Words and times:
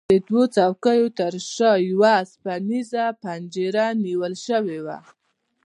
د 0.09 0.13
دوو 0.27 0.43
څوکیو 0.55 1.07
ترشا 1.19 1.71
یوه 1.91 2.11
اوسپنیزه 2.21 3.05
پنجره 3.21 3.85
نیول 4.05 4.33
شوې 4.45 4.79
وه. 4.85 4.97